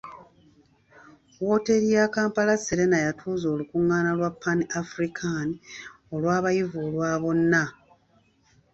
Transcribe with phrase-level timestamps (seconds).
[1.45, 5.47] Woteeri ya Kampala Serena yatuuza olukungana lwa Pan African
[6.13, 7.63] olw'abayivu olwa bonna.